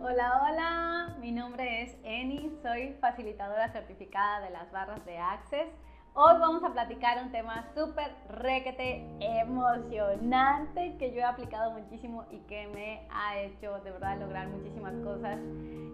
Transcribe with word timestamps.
Hola, 0.00 0.42
hola, 0.44 1.16
mi 1.18 1.32
nombre 1.32 1.82
es 1.82 1.98
Eni, 2.04 2.52
soy 2.62 2.94
facilitadora 3.00 3.68
certificada 3.72 4.42
de 4.42 4.50
las 4.50 4.70
barras 4.70 5.04
de 5.04 5.18
Access. 5.18 5.66
Hoy 6.14 6.38
vamos 6.38 6.62
a 6.62 6.72
platicar 6.72 7.20
un 7.20 7.32
tema 7.32 7.66
súper 7.74 8.14
requete 8.28 9.04
emocionante 9.18 10.96
que 10.98 11.12
yo 11.12 11.18
he 11.18 11.24
aplicado 11.24 11.72
muchísimo 11.72 12.26
y 12.30 12.38
que 12.42 12.68
me 12.68 13.08
ha 13.10 13.40
hecho 13.40 13.80
de 13.80 13.90
verdad 13.90 14.20
lograr 14.20 14.46
muchísimas 14.46 14.94
cosas, 15.02 15.40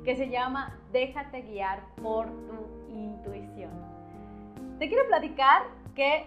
que 0.04 0.14
se 0.16 0.28
llama 0.28 0.78
Déjate 0.92 1.40
guiar 1.40 1.80
por 2.02 2.26
tu 2.26 2.90
intuición. 2.92 3.72
Te 4.78 4.86
quiero 4.86 5.06
platicar 5.06 5.62
que 5.94 6.26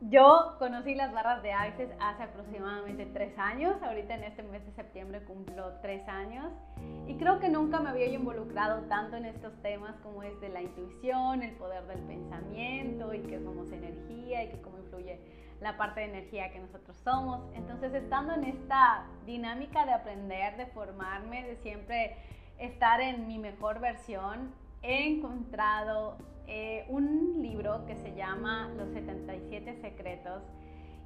yo 0.00 0.54
conocí 0.58 0.94
las 0.94 1.12
barras 1.12 1.42
de 1.42 1.52
Access 1.52 1.90
hace 2.00 2.22
aproximadamente 2.22 3.06
tres 3.06 3.36
años. 3.36 3.82
Ahorita 3.82 4.14
en 4.14 4.24
este 4.24 4.42
mes 4.44 4.64
de 4.64 4.72
septiembre 4.72 5.24
cumplo 5.24 5.72
tres 5.82 6.06
años. 6.08 6.52
Y 7.08 7.16
creo 7.16 7.40
que 7.40 7.48
nunca 7.48 7.80
me 7.80 7.90
había 7.90 8.06
involucrado 8.06 8.82
tanto 8.82 9.16
en 9.16 9.24
estos 9.24 9.52
temas 9.60 9.96
como 10.02 10.22
es 10.22 10.40
de 10.40 10.50
la 10.50 10.62
intuición, 10.62 11.42
el 11.42 11.56
poder 11.56 11.84
del 11.88 12.00
pensamiento 12.00 13.12
y 13.12 13.20
que 13.22 13.40
somos 13.40 13.72
energía 13.72 14.44
y 14.44 14.50
que 14.50 14.60
cómo 14.60 14.78
influye 14.78 15.20
la 15.60 15.76
parte 15.76 16.00
de 16.00 16.06
energía 16.06 16.52
que 16.52 16.60
nosotros 16.60 16.96
somos. 16.98 17.42
Entonces, 17.54 17.92
estando 17.94 18.34
en 18.34 18.44
esta 18.44 19.04
dinámica 19.26 19.84
de 19.84 19.92
aprender, 19.92 20.56
de 20.56 20.66
formarme, 20.66 21.42
de 21.42 21.56
siempre 21.56 22.16
estar 22.58 23.00
en 23.00 23.26
mi 23.26 23.38
mejor 23.38 23.80
versión, 23.80 24.54
he 24.82 25.08
encontrado 25.08 26.18
eh, 26.46 26.86
un 26.88 27.42
libro 27.42 27.84
que 27.86 27.94
se 27.96 28.14
llama 28.14 28.70
Los 28.76 28.90
77 28.90 29.74
secretos 29.80 30.42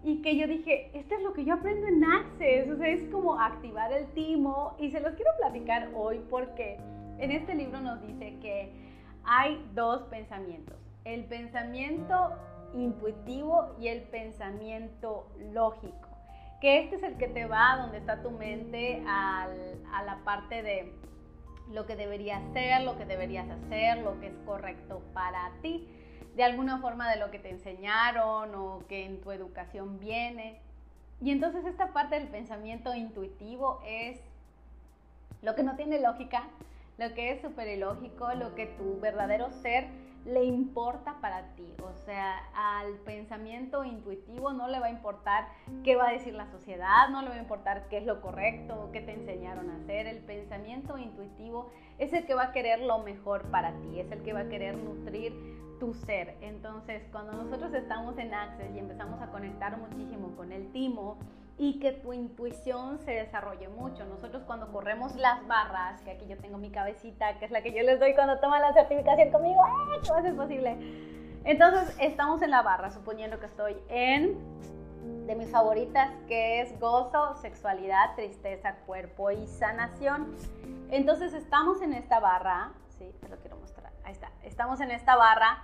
y 0.04 0.20
que 0.20 0.36
yo 0.36 0.46
dije, 0.46 0.90
esto 0.94 1.14
es 1.14 1.22
lo 1.22 1.32
que 1.32 1.44
yo 1.44 1.54
aprendo 1.54 1.86
en 1.86 2.04
Access, 2.04 2.68
o 2.70 2.76
sea, 2.76 2.88
es 2.88 3.04
como 3.10 3.38
activar 3.38 3.92
el 3.92 4.06
timo 4.14 4.76
y 4.78 4.90
se 4.90 5.00
los 5.00 5.14
quiero 5.14 5.30
platicar 5.38 5.90
hoy 5.94 6.20
porque 6.28 6.78
en 7.18 7.30
este 7.30 7.54
libro 7.54 7.80
nos 7.80 8.00
dice 8.02 8.36
que 8.40 8.72
hay 9.24 9.64
dos 9.74 10.02
pensamientos, 10.04 10.76
el 11.04 11.24
pensamiento 11.24 12.32
intuitivo 12.74 13.74
y 13.78 13.88
el 13.88 14.02
pensamiento 14.02 15.28
lógico, 15.52 16.08
que 16.60 16.80
este 16.80 16.96
es 16.96 17.02
el 17.04 17.16
que 17.16 17.28
te 17.28 17.46
va 17.46 17.76
donde 17.76 17.98
está 17.98 18.22
tu 18.22 18.30
mente 18.30 19.02
a 19.06 19.48
la 20.04 20.18
parte 20.24 20.62
de 20.62 20.92
lo 21.70 21.86
que 21.86 21.96
deberías 21.96 22.42
ser, 22.52 22.82
lo 22.82 22.96
que 22.96 23.04
deberías 23.04 23.48
hacer, 23.48 23.98
lo 23.98 24.18
que 24.20 24.28
es 24.28 24.36
correcto 24.44 25.02
para 25.12 25.50
ti, 25.62 25.88
de 26.34 26.44
alguna 26.44 26.78
forma 26.80 27.10
de 27.10 27.18
lo 27.18 27.30
que 27.30 27.38
te 27.38 27.50
enseñaron 27.50 28.54
o 28.54 28.82
que 28.88 29.04
en 29.04 29.20
tu 29.20 29.32
educación 29.32 29.98
viene. 29.98 30.60
Y 31.20 31.30
entonces 31.30 31.64
esta 31.64 31.92
parte 31.92 32.16
del 32.16 32.28
pensamiento 32.28 32.94
intuitivo 32.94 33.80
es 33.86 34.20
lo 35.42 35.54
que 35.54 35.62
no 35.62 35.76
tiene 35.76 36.00
lógica, 36.00 36.48
lo 36.98 37.14
que 37.14 37.32
es 37.32 37.40
súper 37.40 37.68
ilógico, 37.68 38.32
lo 38.34 38.54
que 38.54 38.66
tu 38.66 39.00
verdadero 39.00 39.50
ser 39.50 39.88
le 40.24 40.44
importa 40.44 41.20
para 41.20 41.54
ti. 41.54 41.66
O 41.82 41.92
sea, 42.04 42.38
al 42.54 42.94
pensamiento 43.04 43.84
intuitivo 43.84 44.52
no 44.52 44.68
le 44.68 44.80
va 44.80 44.86
a 44.86 44.90
importar 44.90 45.48
qué 45.84 45.96
va 45.96 46.08
a 46.08 46.12
decir 46.12 46.34
la 46.34 46.46
sociedad, 46.50 47.08
no 47.10 47.22
le 47.22 47.28
va 47.28 47.34
a 47.34 47.40
importar 47.40 47.88
qué 47.88 47.98
es 47.98 48.06
lo 48.06 48.20
correcto, 48.20 48.90
qué 48.92 49.00
te 49.00 49.12
enseñaron 49.12 49.70
a 49.70 49.76
hacer. 49.76 50.06
El 50.06 50.18
pensamiento 50.18 50.98
intuitivo 50.98 51.70
es 51.98 52.12
el 52.12 52.26
que 52.26 52.34
va 52.34 52.44
a 52.44 52.52
querer 52.52 52.80
lo 52.80 52.98
mejor 52.98 53.50
para 53.50 53.72
ti, 53.80 54.00
es 54.00 54.10
el 54.12 54.22
que 54.22 54.32
va 54.32 54.40
a 54.40 54.48
querer 54.48 54.76
nutrir 54.76 55.32
tu 55.78 55.94
ser. 55.94 56.36
Entonces, 56.40 57.02
cuando 57.10 57.32
nosotros 57.32 57.74
estamos 57.74 58.16
en 58.18 58.32
Access 58.32 58.74
y 58.74 58.78
empezamos 58.78 59.20
a 59.20 59.30
conectar 59.30 59.76
muchísimo 59.78 60.36
con 60.36 60.52
el 60.52 60.70
timo, 60.70 61.18
y 61.62 61.78
que 61.78 61.92
tu 61.92 62.12
intuición 62.12 62.98
se 62.98 63.12
desarrolle 63.12 63.68
mucho. 63.68 64.04
Nosotros 64.06 64.42
cuando 64.48 64.72
corremos 64.72 65.14
las 65.14 65.46
barras, 65.46 66.02
que 66.02 66.10
aquí 66.10 66.26
yo 66.26 66.36
tengo 66.36 66.58
mi 66.58 66.72
cabecita, 66.72 67.38
que 67.38 67.44
es 67.44 67.52
la 67.52 67.62
que 67.62 67.72
yo 67.72 67.84
les 67.84 68.00
doy 68.00 68.16
cuando 68.16 68.40
toman 68.40 68.60
la 68.60 68.72
certificación 68.72 69.30
conmigo, 69.30 69.60
¡eh! 69.64 70.00
¿Cómo 70.08 70.26
es 70.26 70.34
posible? 70.34 70.76
Entonces 71.44 71.96
estamos 72.00 72.42
en 72.42 72.50
la 72.50 72.62
barra, 72.62 72.90
suponiendo 72.90 73.38
que 73.38 73.46
estoy 73.46 73.76
en 73.88 74.40
de 75.28 75.36
mis 75.36 75.50
favoritas, 75.50 76.10
que 76.26 76.62
es 76.62 76.80
gozo, 76.80 77.36
sexualidad, 77.36 78.16
tristeza, 78.16 78.74
cuerpo 78.84 79.30
y 79.30 79.46
sanación. 79.46 80.34
Entonces 80.90 81.32
estamos 81.32 81.80
en 81.80 81.92
esta 81.92 82.18
barra, 82.18 82.72
sí, 82.98 83.14
te 83.20 83.28
lo 83.28 83.36
quiero 83.36 83.56
mostrar, 83.58 83.92
ahí 84.02 84.10
está, 84.10 84.32
estamos 84.42 84.80
en 84.80 84.90
esta 84.90 85.14
barra 85.14 85.62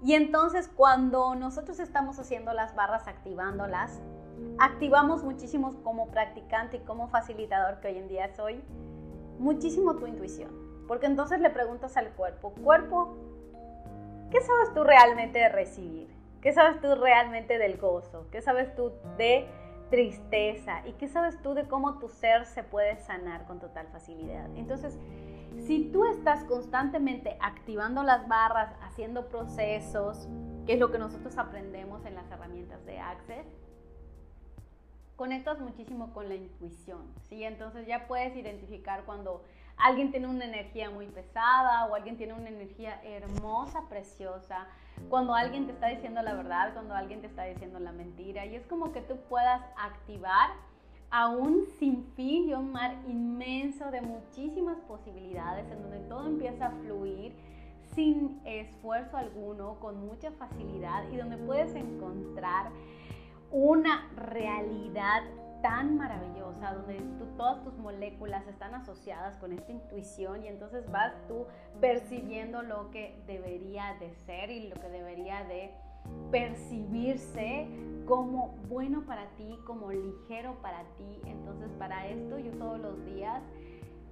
y 0.00 0.14
entonces 0.14 0.68
cuando 0.68 1.34
nosotros 1.34 1.80
estamos 1.80 2.20
haciendo 2.20 2.52
las 2.52 2.76
barras, 2.76 3.08
activándolas, 3.08 4.00
activamos 4.58 5.22
muchísimo 5.24 5.74
como 5.82 6.08
practicante 6.08 6.78
y 6.78 6.80
como 6.80 7.08
facilitador 7.08 7.80
que 7.80 7.88
hoy 7.88 7.98
en 7.98 8.08
día 8.08 8.34
soy, 8.34 8.62
muchísimo 9.38 9.96
tu 9.96 10.06
intuición. 10.06 10.50
Porque 10.86 11.06
entonces 11.06 11.40
le 11.40 11.50
preguntas 11.50 11.96
al 11.96 12.10
cuerpo, 12.10 12.50
cuerpo, 12.62 13.16
¿qué 14.30 14.40
sabes 14.40 14.74
tú 14.74 14.84
realmente 14.84 15.38
de 15.38 15.48
recibir? 15.48 16.08
¿Qué 16.40 16.52
sabes 16.52 16.80
tú 16.80 16.94
realmente 16.96 17.58
del 17.58 17.78
gozo? 17.78 18.26
¿Qué 18.30 18.42
sabes 18.42 18.74
tú 18.74 18.92
de 19.16 19.46
tristeza? 19.90 20.86
¿Y 20.86 20.92
qué 20.92 21.06
sabes 21.06 21.40
tú 21.40 21.54
de 21.54 21.68
cómo 21.68 21.98
tu 21.98 22.08
ser 22.08 22.46
se 22.46 22.64
puede 22.64 22.96
sanar 22.96 23.46
con 23.46 23.60
total 23.60 23.86
facilidad? 23.88 24.48
Entonces, 24.56 24.98
si 25.66 25.90
tú 25.92 26.04
estás 26.06 26.42
constantemente 26.44 27.36
activando 27.40 28.02
las 28.02 28.26
barras, 28.26 28.74
haciendo 28.82 29.28
procesos, 29.28 30.28
que 30.66 30.74
es 30.74 30.80
lo 30.80 30.90
que 30.90 30.98
nosotros 30.98 31.38
aprendemos 31.38 32.04
en 32.04 32.14
las 32.14 32.30
herramientas 32.30 32.84
de 32.86 32.98
Access, 32.98 33.46
conectas 35.22 35.60
muchísimo 35.60 36.12
con 36.12 36.28
la 36.28 36.34
intuición, 36.34 37.02
¿sí? 37.28 37.44
Entonces 37.44 37.86
ya 37.86 38.08
puedes 38.08 38.34
identificar 38.34 39.04
cuando 39.04 39.44
alguien 39.76 40.10
tiene 40.10 40.26
una 40.26 40.44
energía 40.44 40.90
muy 40.90 41.06
pesada 41.06 41.86
o 41.86 41.94
alguien 41.94 42.16
tiene 42.16 42.32
una 42.32 42.48
energía 42.48 43.00
hermosa, 43.04 43.88
preciosa, 43.88 44.66
cuando 45.08 45.32
alguien 45.32 45.66
te 45.66 45.74
está 45.74 45.86
diciendo 45.86 46.22
la 46.22 46.34
verdad, 46.34 46.72
cuando 46.72 46.96
alguien 46.96 47.20
te 47.20 47.28
está 47.28 47.44
diciendo 47.44 47.78
la 47.78 47.92
mentira, 47.92 48.46
y 48.46 48.56
es 48.56 48.66
como 48.66 48.90
que 48.90 49.00
tú 49.00 49.14
puedas 49.28 49.62
activar 49.76 50.50
a 51.10 51.28
un 51.28 51.66
sinfín 51.78 52.48
y 52.48 52.54
un 52.54 52.72
mar 52.72 52.96
inmenso 53.06 53.92
de 53.92 54.00
muchísimas 54.00 54.80
posibilidades 54.88 55.70
en 55.70 55.82
donde 55.82 56.00
todo 56.00 56.26
empieza 56.26 56.66
a 56.66 56.70
fluir 56.72 57.32
sin 57.94 58.40
esfuerzo 58.44 59.16
alguno, 59.16 59.78
con 59.78 60.04
mucha 60.04 60.32
facilidad 60.32 61.08
y 61.12 61.16
donde 61.16 61.36
puedes 61.36 61.72
encontrar 61.76 62.72
una 63.52 64.10
realidad 64.16 65.22
tan 65.62 65.96
maravillosa 65.96 66.72
donde 66.72 67.00
todas 67.36 67.62
tus 67.62 67.76
moléculas 67.78 68.46
están 68.46 68.74
asociadas 68.74 69.36
con 69.36 69.52
esta 69.52 69.70
intuición 69.70 70.44
y 70.44 70.48
entonces 70.48 70.90
vas 70.90 71.12
tú 71.28 71.46
percibiendo 71.80 72.62
lo 72.62 72.90
que 72.90 73.22
debería 73.26 73.96
de 74.00 74.12
ser 74.26 74.50
y 74.50 74.68
lo 74.68 74.76
que 74.80 74.88
debería 74.88 75.44
de 75.44 75.70
percibirse 76.30 77.68
como 78.06 78.56
bueno 78.68 79.04
para 79.06 79.28
ti, 79.36 79.58
como 79.66 79.92
ligero 79.92 80.60
para 80.62 80.82
ti. 80.96 81.20
Entonces 81.26 81.70
para 81.78 82.08
esto 82.08 82.38
yo 82.38 82.50
todos 82.52 82.80
los 82.80 83.04
días 83.04 83.42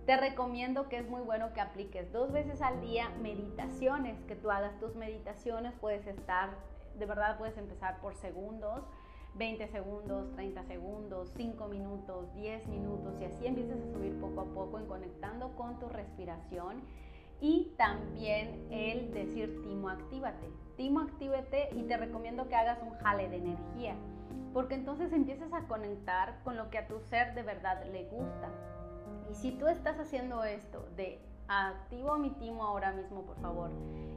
te 0.07 0.17
recomiendo 0.17 0.89
que 0.89 0.99
es 0.99 1.09
muy 1.09 1.23
bueno 1.23 1.53
que 1.53 1.61
apliques 1.61 2.13
dos 2.13 2.33
veces 2.33 2.63
al 2.63 2.81
día 2.81 3.11
meditaciones, 3.21 4.21
que 4.25 4.37
tú 4.37 4.51
hagas 4.51 4.79
tus 4.79 4.95
meditaciones, 4.95 5.73
puedes 5.81 6.07
estar, 6.07 6.51
de 6.99 7.07
verdad 7.07 7.39
puedes 7.39 7.57
empezar 7.57 8.01
por 8.01 8.15
segundos 8.15 8.85
20 9.35 9.69
segundos, 9.69 10.31
30 10.33 10.65
segundos, 10.65 11.31
5 11.37 11.69
minutos, 11.69 12.33
10 12.35 12.67
minutos 12.69 13.21
y 13.21 13.25
así 13.25 13.47
empiezas 13.47 13.81
a 13.81 13.93
subir 13.93 14.19
poco 14.21 14.43
a 14.43 14.45
poco 14.45 14.79
en 14.79 14.87
conectando 14.87 15.55
con 15.57 15.79
tu 15.79 15.89
respiración 15.89 16.83
y 17.41 17.73
también 17.79 18.67
el 18.71 19.13
decir 19.13 19.63
Timo 19.63 19.89
actívate. 19.89 20.47
Timo 20.77 21.01
actívate 21.01 21.71
y 21.75 21.85
te 21.85 21.97
recomiendo 21.97 22.49
que 22.49 22.57
hagas 22.57 22.83
un 22.83 22.93
jale 22.99 23.29
de 23.29 23.37
energía 23.37 23.95
porque 24.53 24.75
entonces 24.75 25.13
empiezas 25.13 25.53
a 25.53 25.67
conectar 25.67 26.41
con 26.45 26.57
lo 26.57 26.71
que 26.71 26.79
a 26.79 26.87
tu 26.87 27.01
ser 27.01 27.35
de 27.35 27.43
verdad 27.43 27.85
le 27.93 28.05
gusta. 28.05 28.49
Y 29.31 29.35
si 29.35 29.53
tú 29.53 29.69
estás 29.69 29.99
haciendo 29.99 30.43
esto 30.45 30.89
de 30.97 31.21
activo 31.51 32.17
mi 32.17 32.31
timo 32.31 32.65
ahora 32.65 32.93
mismo, 32.93 33.23
por 33.23 33.37
favor. 33.41 33.71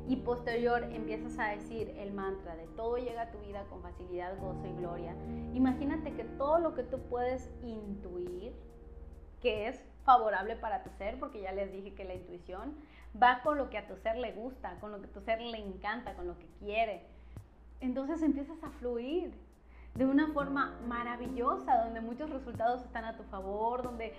Y 0.08 0.18
posterior 0.18 0.84
empiezas 0.84 1.40
a 1.40 1.50
decir 1.50 1.90
el 1.98 2.14
mantra 2.14 2.56
de 2.56 2.68
todo 2.68 2.98
llega 2.98 3.24
a 3.24 3.32
tu 3.32 3.40
vida 3.40 3.64
con 3.70 3.82
facilidad, 3.82 4.38
gozo 4.40 4.68
y 4.68 4.74
gloria. 4.78 5.16
Imagínate 5.54 6.14
que 6.14 6.24
todo 6.24 6.60
lo 6.60 6.76
que 6.76 6.84
tú 6.84 7.00
puedes 7.10 7.50
intuir, 7.64 8.54
que 9.42 9.68
es 9.68 9.84
favorable 10.04 10.56
para 10.56 10.84
tu 10.84 10.92
ser, 10.92 11.20
porque 11.20 11.42
ya 11.42 11.52
les 11.54 11.72
dije 11.72 11.96
que 11.96 12.04
la 12.04 12.14
intuición 12.14 12.76
va 13.22 13.42
con 13.42 13.58
lo 13.58 13.70
que 13.70 13.78
a 13.78 13.88
tu 13.88 13.96
ser 13.98 14.18
le 14.18 14.32
gusta, 14.34 14.78
con 14.80 14.92
lo 14.92 15.02
que 15.02 15.08
a 15.08 15.12
tu 15.12 15.22
ser 15.22 15.42
le 15.42 15.58
encanta, 15.58 16.14
con 16.14 16.28
lo 16.28 16.38
que 16.38 16.48
quiere. 16.60 17.06
Entonces 17.80 18.22
empiezas 18.22 18.64
a 18.64 18.70
fluir 18.70 19.34
de 19.96 20.06
una 20.06 20.28
forma 20.34 20.80
maravillosa, 20.88 21.84
donde 21.84 22.02
muchos 22.02 22.30
resultados 22.30 22.84
están 22.84 23.06
a 23.06 23.16
tu 23.18 23.24
favor, 23.24 23.84
donde 23.84 24.14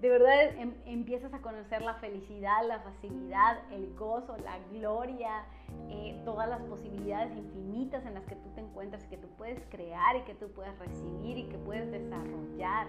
de 0.00 0.08
verdad 0.08 0.56
em, 0.56 0.74
empiezas 0.86 1.34
a 1.34 1.40
conocer 1.40 1.82
la 1.82 1.94
felicidad, 1.94 2.66
la 2.66 2.80
facilidad, 2.80 3.58
el 3.70 3.94
gozo, 3.94 4.36
la 4.38 4.58
gloria, 4.72 5.44
eh, 5.88 6.20
todas 6.24 6.48
las 6.48 6.62
posibilidades 6.62 7.36
infinitas 7.36 8.06
en 8.06 8.14
las 8.14 8.24
que 8.24 8.36
tú 8.36 8.48
te 8.54 8.60
encuentras, 8.60 9.04
que 9.04 9.18
tú 9.18 9.28
puedes 9.36 9.62
crear 9.68 10.16
y 10.16 10.22
que 10.22 10.34
tú 10.34 10.50
puedes 10.52 10.78
recibir 10.78 11.38
y 11.38 11.48
que 11.48 11.58
puedes 11.58 11.90
desarrollar. 11.90 12.86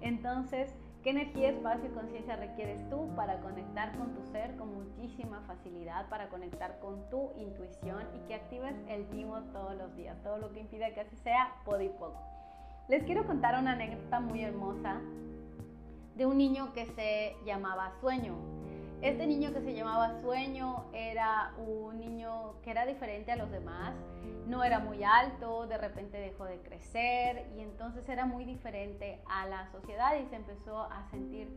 Entonces, 0.00 0.74
¿Qué 1.02 1.10
energía, 1.10 1.48
espacio 1.48 1.88
y 1.88 1.94
conciencia 1.94 2.36
requieres 2.36 2.86
tú 2.90 3.08
para 3.16 3.40
conectar 3.40 3.96
con 3.96 4.12
tu 4.12 4.22
ser 4.32 4.54
con 4.56 4.74
muchísima 4.74 5.40
facilidad, 5.46 6.10
para 6.10 6.28
conectar 6.28 6.78
con 6.78 7.08
tu 7.08 7.30
intuición 7.38 8.06
y 8.14 8.18
que 8.28 8.34
actives 8.34 8.74
el 8.86 9.08
timo 9.08 9.40
todos 9.44 9.74
los 9.76 9.96
días? 9.96 10.22
Todo 10.22 10.36
lo 10.36 10.52
que 10.52 10.60
impide 10.60 10.92
que 10.92 11.00
así 11.00 11.16
sea, 11.16 11.54
y 11.80 11.88
poco. 11.88 12.20
Les 12.88 13.02
quiero 13.04 13.26
contar 13.26 13.58
una 13.58 13.72
anécdota 13.72 14.20
muy 14.20 14.42
hermosa 14.42 15.00
de 16.14 16.26
un 16.26 16.38
niño 16.38 16.72
que 16.72 16.86
se 16.86 17.36
llamaba 17.44 17.92
Sueño. 18.00 18.36
Este 19.02 19.26
niño 19.26 19.52
que 19.54 19.62
se 19.62 19.72
llamaba 19.72 20.20
Sueño 20.20 20.84
era 20.92 21.54
un 21.56 21.98
niño 21.98 22.60
que 22.62 22.70
era 22.70 22.84
diferente 22.84 23.32
a 23.32 23.36
los 23.36 23.50
demás, 23.50 23.94
no 24.46 24.62
era 24.62 24.78
muy 24.78 25.02
alto, 25.02 25.66
de 25.66 25.78
repente 25.78 26.18
dejó 26.18 26.44
de 26.44 26.58
crecer 26.60 27.46
y 27.56 27.60
entonces 27.60 28.06
era 28.10 28.26
muy 28.26 28.44
diferente 28.44 29.22
a 29.26 29.46
la 29.46 29.70
sociedad 29.72 30.20
y 30.20 30.26
se 30.26 30.36
empezó 30.36 30.82
a 30.82 31.02
sentir 31.10 31.48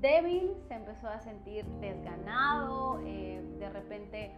débil, 0.00 0.56
se 0.66 0.74
empezó 0.74 1.08
a 1.08 1.20
sentir 1.20 1.64
desganado, 1.80 3.00
eh, 3.04 3.40
de 3.60 3.68
repente 3.68 4.32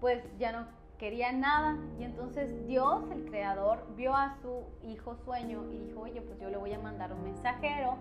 pues 0.00 0.22
ya 0.38 0.52
no 0.52 0.66
quería 0.98 1.32
nada 1.32 1.78
y 1.98 2.04
entonces 2.04 2.66
Dios, 2.66 3.04
el 3.10 3.24
creador, 3.24 3.86
vio 3.96 4.14
a 4.14 4.36
su 4.42 4.64
hijo 4.82 5.16
sueño 5.16 5.64
y 5.72 5.78
dijo, 5.78 6.00
oye, 6.00 6.20
pues 6.20 6.38
yo 6.40 6.50
le 6.50 6.58
voy 6.58 6.72
a 6.72 6.78
mandar 6.78 7.12
un 7.12 7.24
mensajero 7.24 7.96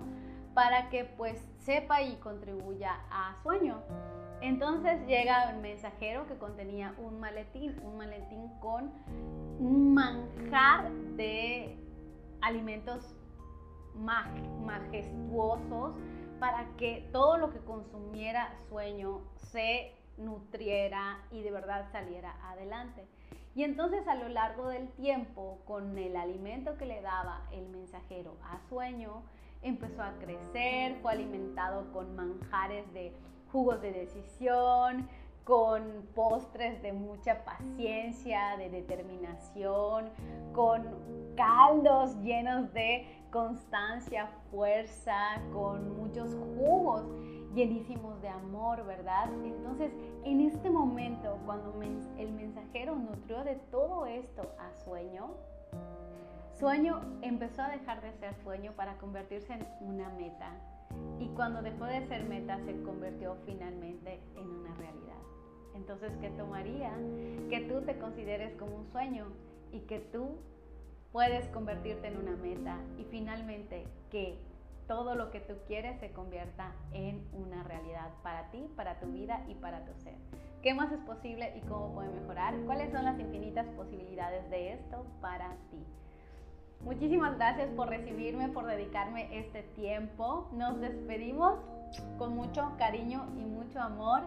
para 0.53 0.89
que 0.89 1.05
pues 1.05 1.41
sepa 1.59 2.01
y 2.01 2.15
contribuya 2.17 2.99
a 3.09 3.35
sueño. 3.43 3.81
Entonces 4.41 5.05
llega 5.07 5.51
el 5.51 5.59
mensajero 5.59 6.27
que 6.27 6.37
contenía 6.37 6.93
un 6.97 7.19
maletín, 7.19 7.79
un 7.83 7.97
maletín 7.97 8.49
con 8.59 8.91
un 9.59 9.93
manjar 9.93 10.91
de 11.15 11.77
alimentos 12.41 13.15
majestuosos 13.95 15.95
para 16.39 16.65
que 16.75 17.07
todo 17.13 17.37
lo 17.37 17.51
que 17.51 17.59
consumiera 17.59 18.53
sueño 18.67 19.21
se 19.37 19.93
nutriera 20.17 21.19
y 21.31 21.41
de 21.41 21.51
verdad 21.51 21.89
saliera 21.91 22.35
adelante. 22.49 23.07
Y 23.55 23.63
entonces 23.63 24.07
a 24.07 24.15
lo 24.15 24.29
largo 24.29 24.67
del 24.67 24.89
tiempo, 24.89 25.59
con 25.65 25.97
el 25.97 26.15
alimento 26.15 26.77
que 26.77 26.85
le 26.85 27.01
daba 27.01 27.47
el 27.51 27.67
mensajero 27.69 28.35
a 28.43 28.59
sueño, 28.67 29.23
empezó 29.63 30.03
a 30.03 30.13
crecer, 30.19 30.95
fue 31.01 31.13
alimentado 31.13 31.91
con 31.91 32.15
manjares 32.15 32.91
de 32.93 33.13
jugos 33.51 33.81
de 33.81 33.91
decisión, 33.91 35.07
con 35.43 36.07
postres 36.15 36.81
de 36.81 36.93
mucha 36.93 37.43
paciencia, 37.43 38.55
de 38.57 38.69
determinación, 38.69 40.09
con 40.53 40.87
caldos 41.35 42.15
llenos 42.21 42.71
de 42.73 43.05
constancia, 43.31 44.29
fuerza, 44.51 45.41
con 45.51 45.97
muchos 45.97 46.33
jugos 46.55 47.03
llenísimos 47.53 48.21
de 48.21 48.29
amor, 48.29 48.85
¿verdad? 48.85 49.29
Entonces, 49.43 49.91
en 50.23 50.41
este 50.41 50.69
momento, 50.69 51.37
cuando 51.45 51.79
el 52.17 52.31
mensajero 52.31 52.95
nutrió 52.95 53.43
de 53.43 53.55
todo 53.69 54.05
esto 54.05 54.53
a 54.59 54.73
sueño, 54.83 55.31
Sueño 56.59 57.01
empezó 57.21 57.63
a 57.63 57.69
dejar 57.69 58.01
de 58.01 58.13
ser 58.13 58.35
sueño 58.43 58.73
para 58.73 58.97
convertirse 58.97 59.53
en 59.53 59.65
una 59.81 60.09
meta. 60.09 60.51
Y 61.19 61.27
cuando 61.29 61.61
dejó 61.61 61.85
de 61.85 62.05
ser 62.07 62.25
meta 62.25 62.59
se 62.65 62.81
convirtió 62.83 63.35
finalmente 63.45 64.19
en 64.35 64.49
una 64.49 64.73
realidad. 64.75 65.17
Entonces, 65.75 66.11
¿qué 66.21 66.29
tomaría? 66.29 66.91
Que 67.49 67.65
tú 67.67 67.81
te 67.81 67.97
consideres 67.97 68.53
como 68.55 68.75
un 68.75 68.85
sueño 68.91 69.25
y 69.71 69.79
que 69.81 69.99
tú 69.99 70.37
puedes 71.11 71.47
convertirte 71.49 72.07
en 72.07 72.17
una 72.17 72.35
meta 72.35 72.77
y 72.97 73.03
finalmente 73.05 73.85
que 74.11 74.37
todo 74.87 75.15
lo 75.15 75.31
que 75.31 75.39
tú 75.39 75.55
quieres 75.67 75.99
se 75.99 76.11
convierta 76.11 76.71
en 76.91 77.25
una 77.33 77.63
realidad 77.63 78.09
para 78.21 78.51
ti, 78.51 78.67
para 78.75 78.99
tu 78.99 79.07
vida 79.07 79.43
y 79.47 79.55
para 79.55 79.85
tu 79.85 79.93
ser. 80.01 80.15
¿Qué 80.63 80.73
más 80.73 80.89
es 80.93 80.99
posible 81.01 81.51
y 81.57 81.59
cómo 81.67 81.93
puede 81.93 82.07
mejorar? 82.07 82.55
¿Cuáles 82.65 82.89
son 82.93 83.03
las 83.03 83.19
infinitas 83.19 83.67
posibilidades 83.75 84.49
de 84.49 84.71
esto 84.71 85.05
para 85.19 85.57
ti? 85.69 85.85
Muchísimas 86.85 87.35
gracias 87.35 87.69
por 87.71 87.89
recibirme, 87.89 88.47
por 88.47 88.65
dedicarme 88.65 89.27
este 89.37 89.63
tiempo. 89.75 90.47
Nos 90.53 90.79
despedimos 90.79 91.59
con 92.17 92.33
mucho 92.33 92.71
cariño 92.77 93.25
y 93.35 93.43
mucho 93.43 93.81
amor 93.81 94.21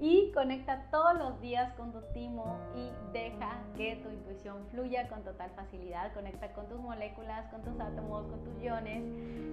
y 0.00 0.32
conecta 0.32 0.88
todos 0.90 1.14
los 1.16 1.40
días 1.40 1.72
con 1.74 1.92
tu 1.92 2.00
timo 2.12 2.58
y 2.74 2.90
deja 3.12 3.62
que 3.76 3.96
tu 3.96 4.10
intuición 4.10 4.66
fluya 4.70 5.08
con 5.08 5.22
total 5.22 5.50
facilidad. 5.56 6.12
Conecta 6.12 6.52
con 6.52 6.68
tus 6.68 6.80
moléculas, 6.80 7.48
con 7.50 7.62
tus 7.62 7.78
átomos, 7.80 8.26
con 8.26 8.42
tus 8.44 8.62
iones, 8.62 9.04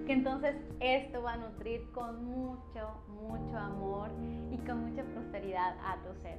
que 0.06 0.12
entonces 0.12 0.56
esto 0.80 1.22
va 1.22 1.34
a 1.34 1.36
nutrir 1.36 1.90
con 1.92 2.24
mucho, 2.24 2.90
mucho 3.08 3.56
amor 3.56 4.10
y 4.50 4.58
con 4.58 4.90
mucha 4.90 5.04
prosperidad 5.04 5.76
a 5.84 5.96
tu 6.02 6.14
ser. 6.22 6.38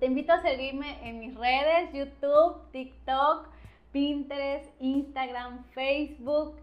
Te 0.00 0.06
invito 0.06 0.32
a 0.32 0.42
seguirme 0.42 1.08
en 1.08 1.18
mis 1.18 1.34
redes, 1.34 1.92
YouTube, 1.92 2.70
TikTok 2.72 3.48
Pinterest, 3.92 4.68
Instagram, 4.80 5.64
Facebook, 5.72 6.56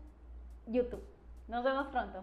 YouTube. 0.67 1.03
Nos 1.47 1.63
vemos 1.63 1.87
pronto. 1.87 2.21